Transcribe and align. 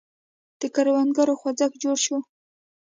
د 0.59 0.61
کروندګرو 0.75 1.33
خوځښت 1.41 1.75
جوړ 1.83 1.97
شو. 2.05 2.17